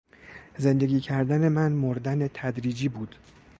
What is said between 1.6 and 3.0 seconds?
مردن تدریجی